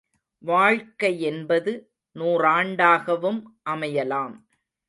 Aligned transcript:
வாழ்க்கையென்பது 0.43 1.73
நூறாண்டாகவும் 2.15 3.39
அமையலாம். 3.69 4.35